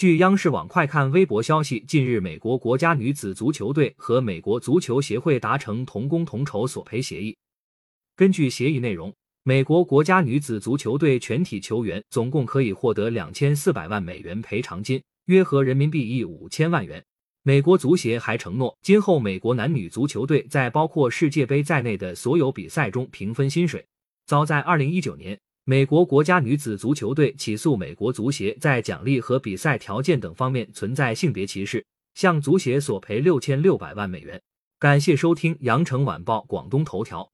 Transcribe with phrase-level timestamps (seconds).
[0.00, 7.36] 据央视网快看微博消息，近日美国国家女子足球队和美国足球协会达成同工同酬索赔协议。
[8.16, 17.04] 根据协议内容，美国国家女子足球队全体球员总共可以获得两千四百万美元赔偿金，约合人民币亿五千万元。
[17.42, 23.84] 美国足协还承诺，今后美国男女足球队在包括世界杯在内的所有比赛中平分薪水。
[24.24, 25.38] 早在二零一九年，
[25.70, 34.42] 美国国家女子足球队起诉美国足协在奖励和比赛条件等方面存在性别歧视，向足协索赔六千六百万美元。
[34.80, 37.30] 感谢收听羊城晚报广东头条。